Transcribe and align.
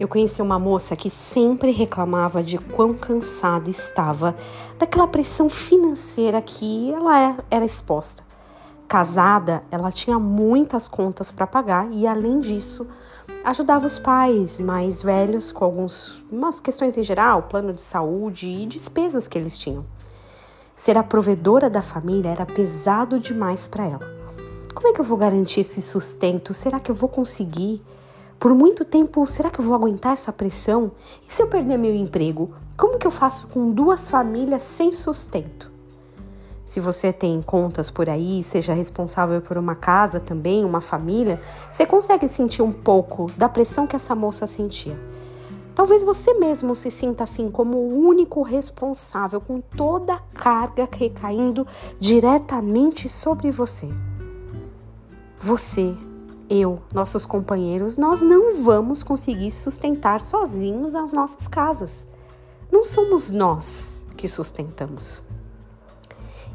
Eu 0.00 0.08
conheci 0.08 0.40
uma 0.40 0.58
moça 0.58 0.96
que 0.96 1.10
sempre 1.10 1.72
reclamava 1.72 2.42
de 2.42 2.56
quão 2.56 2.94
cansada 2.94 3.68
estava 3.68 4.34
daquela 4.78 5.06
pressão 5.06 5.50
financeira 5.50 6.40
que 6.40 6.90
ela 6.90 7.20
é, 7.20 7.36
era 7.50 7.66
exposta. 7.66 8.24
Casada, 8.88 9.62
ela 9.70 9.92
tinha 9.92 10.18
muitas 10.18 10.88
contas 10.88 11.30
para 11.30 11.46
pagar 11.46 11.86
e, 11.92 12.06
além 12.06 12.40
disso, 12.40 12.86
ajudava 13.44 13.86
os 13.86 13.98
pais 13.98 14.58
mais 14.58 15.02
velhos 15.02 15.52
com 15.52 15.66
algumas 15.66 16.58
questões 16.60 16.96
em 16.96 17.02
geral, 17.02 17.42
plano 17.42 17.74
de 17.74 17.82
saúde 17.82 18.48
e 18.48 18.64
despesas 18.64 19.28
que 19.28 19.36
eles 19.36 19.58
tinham. 19.58 19.84
Ser 20.74 20.96
a 20.96 21.02
provedora 21.02 21.68
da 21.68 21.82
família 21.82 22.30
era 22.30 22.46
pesado 22.46 23.20
demais 23.20 23.66
para 23.66 23.84
ela. 23.84 24.20
Como 24.74 24.88
é 24.88 24.94
que 24.94 25.00
eu 25.02 25.04
vou 25.04 25.18
garantir 25.18 25.60
esse 25.60 25.82
sustento? 25.82 26.54
Será 26.54 26.80
que 26.80 26.90
eu 26.90 26.94
vou 26.94 27.10
conseguir? 27.10 27.82
Por 28.40 28.54
muito 28.54 28.86
tempo, 28.86 29.26
será 29.26 29.50
que 29.50 29.60
eu 29.60 29.64
vou 29.66 29.74
aguentar 29.74 30.14
essa 30.14 30.32
pressão? 30.32 30.92
E 31.22 31.30
se 31.30 31.42
eu 31.42 31.46
perder 31.46 31.76
meu 31.76 31.94
emprego? 31.94 32.50
Como 32.74 32.98
que 32.98 33.06
eu 33.06 33.10
faço 33.10 33.48
com 33.48 33.70
duas 33.70 34.08
famílias 34.08 34.62
sem 34.62 34.90
sustento? 34.92 35.70
Se 36.64 36.80
você 36.80 37.12
tem 37.12 37.42
contas 37.42 37.90
por 37.90 38.08
aí, 38.08 38.42
seja 38.42 38.72
responsável 38.72 39.42
por 39.42 39.58
uma 39.58 39.76
casa 39.76 40.18
também, 40.18 40.64
uma 40.64 40.80
família, 40.80 41.38
você 41.70 41.84
consegue 41.84 42.26
sentir 42.28 42.62
um 42.62 42.72
pouco 42.72 43.30
da 43.36 43.46
pressão 43.46 43.86
que 43.86 43.94
essa 43.94 44.14
moça 44.14 44.46
sentia. 44.46 44.98
Talvez 45.74 46.02
você 46.02 46.32
mesmo 46.32 46.74
se 46.74 46.90
sinta 46.90 47.24
assim 47.24 47.50
como 47.50 47.76
o 47.76 48.06
único 48.06 48.40
responsável 48.40 49.42
com 49.42 49.60
toda 49.60 50.14
a 50.14 50.18
carga 50.18 50.88
recaindo 50.90 51.66
diretamente 51.98 53.06
sobre 53.06 53.50
você. 53.50 53.90
Você 55.38 55.94
eu, 56.50 56.80
nossos 56.92 57.24
companheiros, 57.24 57.96
nós 57.96 58.22
não 58.22 58.62
vamos 58.64 59.04
conseguir 59.04 59.52
sustentar 59.52 60.20
sozinhos 60.20 60.96
as 60.96 61.12
nossas 61.12 61.46
casas. 61.46 62.04
Não 62.72 62.82
somos 62.82 63.30
nós 63.30 64.04
que 64.16 64.26
sustentamos. 64.26 65.22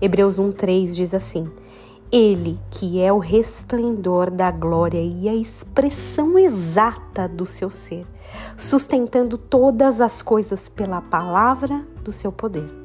Hebreus 0.01 0.37
1:3 0.37 0.93
diz 0.93 1.13
assim: 1.13 1.47
Ele 2.11 2.59
que 2.69 2.99
é 2.99 3.13
o 3.13 3.19
resplendor 3.19 4.29
da 4.29 4.51
glória 4.51 5.01
e 5.01 5.29
a 5.29 5.33
expressão 5.33 6.37
exata 6.37 7.29
do 7.29 7.45
seu 7.45 7.69
ser, 7.69 8.05
sustentando 8.57 9.37
todas 9.37 10.01
as 10.01 10.21
coisas 10.21 10.67
pela 10.67 11.01
palavra 11.01 11.87
do 12.03 12.11
seu 12.11 12.33
poder. 12.33 12.84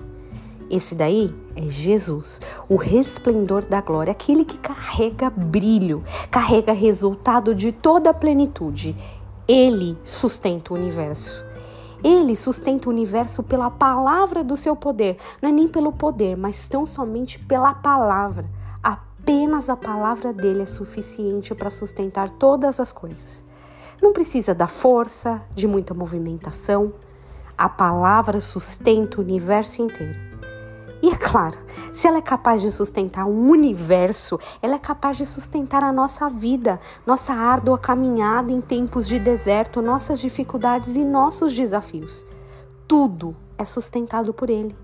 Esse 0.71 0.95
daí 0.95 1.35
é 1.57 1.63
Jesus, 1.63 2.41
o 2.69 2.77
resplendor 2.77 3.67
da 3.67 3.81
glória, 3.81 4.13
aquele 4.13 4.45
que 4.45 4.57
carrega 4.57 5.29
brilho, 5.29 6.05
carrega 6.31 6.73
resultado 6.73 7.53
de 7.53 7.73
toda 7.73 8.11
a 8.11 8.15
plenitude. 8.15 8.97
Ele 9.49 9.99
sustenta 10.05 10.73
o 10.73 10.77
universo. 10.77 11.45
Ele 12.05 12.37
sustenta 12.37 12.89
o 12.89 12.93
universo 12.93 13.43
pela 13.43 13.69
palavra 13.69 14.45
do 14.45 14.57
seu 14.57 14.77
poder. 14.77 15.17
Não 15.43 15.49
é 15.49 15.53
nem 15.53 15.67
pelo 15.67 15.93
poder, 15.93 16.37
mas 16.37 16.69
tão 16.69 16.87
somente 16.87 17.37
pela 17.41 17.75
palavra. 17.75 18.49
Apenas 18.81 19.69
a 19.69 19.77
palavra 19.77 20.33
dele 20.33 20.63
é 20.63 20.67
suficiente 20.67 21.53
para 21.53 21.69
sustentar 21.69 22.31
todas 22.31 22.79
as 22.79 22.93
coisas. 22.93 23.45
Não 24.01 24.13
precisa 24.13 24.55
da 24.55 24.69
força, 24.69 25.43
de 25.53 25.67
muita 25.67 25.93
movimentação. 25.93 26.93
A 27.59 27.69
palavra 27.69 28.41
sustenta 28.41 29.19
o 29.19 29.25
universo 29.25 29.83
inteiro. 29.83 30.30
E 31.03 31.09
é 31.09 31.17
claro, 31.17 31.59
se 31.93 32.07
ela 32.07 32.19
é 32.19 32.23
capaz 32.23 32.61
de 32.61 32.71
sustentar 32.71 33.25
um 33.25 33.49
universo, 33.49 34.39
ela 34.61 34.75
é 34.75 34.79
capaz 34.79 35.17
de 35.17 35.25
sustentar 35.25 35.83
a 35.83 35.93
nossa 35.93 36.29
vida, 36.29 36.79
nossa 37.07 37.33
árdua 37.33 37.79
caminhada 37.79 38.53
em 38.53 38.61
tempos 38.61 39.09
de 39.09 39.19
deserto, 39.19 39.81
nossas 39.81 40.21
dificuldades 40.21 40.97
e 40.97 41.05
nossos 41.05 41.55
desafios. 41.55 42.27
Tudo 42.87 43.35
é 43.57 43.65
sustentado 43.65 44.35
por 44.35 44.51
Ele. 44.51 44.77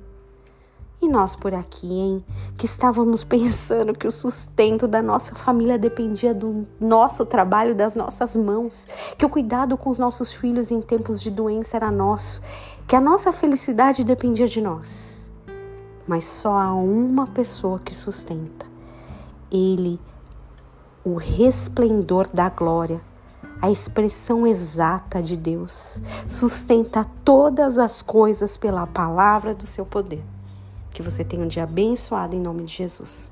E 1.03 1.07
nós 1.07 1.37
por 1.37 1.55
aqui, 1.55 1.93
hein, 1.93 2.25
que 2.57 2.65
estávamos 2.65 3.23
pensando 3.25 3.93
que 3.93 4.07
o 4.07 4.11
sustento 4.11 4.89
da 4.89 5.03
nossa 5.03 5.35
família 5.35 5.79
dependia 5.79 6.33
do 6.33 6.67
nosso 6.81 7.27
trabalho, 7.27 7.75
das 7.75 7.95
nossas 7.95 8.35
mãos, 8.39 8.89
que 9.19 9.27
o 9.27 9.29
cuidado 9.29 9.77
com 9.77 9.91
os 9.91 9.99
nossos 9.99 10.33
filhos 10.33 10.71
em 10.71 10.81
tempos 10.81 11.21
de 11.21 11.31
doença 11.31 11.77
era 11.77 11.91
nosso, 11.91 12.41
que 12.89 12.97
a 12.97 13.01
nossa 13.03 13.35
felicidade 13.35 14.03
dependia 14.03 14.49
de 14.49 14.63
nós 14.63 15.36
mas 16.07 16.25
só 16.25 16.59
há 16.59 16.75
uma 16.75 17.27
pessoa 17.27 17.79
que 17.79 17.95
sustenta. 17.95 18.67
Ele, 19.51 20.01
o 21.05 21.17
resplendor 21.17 22.29
da 22.33 22.49
glória, 22.49 23.01
a 23.61 23.71
expressão 23.71 24.47
exata 24.47 25.23
de 25.23 25.37
Deus, 25.37 26.03
sustenta 26.27 27.05
todas 27.25 27.79
as 27.79 28.03
coisas 28.03 28.57
pela 28.57 28.87
palavra 28.87 29.55
do 29.55 29.67
seu 29.67 29.87
poder. 29.87 30.23
Que 30.91 31.03
você 31.03 31.25
tenha 31.25 31.45
um 31.45 31.49
dia 31.49 31.65
abençoado 31.65 32.37
em 32.37 32.41
nome 32.41 32.65
de 32.65 32.73
Jesus. 32.73 33.31